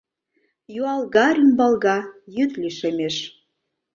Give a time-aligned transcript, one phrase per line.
[0.79, 1.97] Юалга, рӱмбалга,
[2.35, 3.15] йӱд лишемеш.